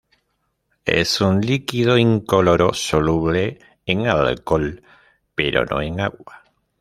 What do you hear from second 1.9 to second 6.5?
incoloro soluble en alcohol, pero no en agua.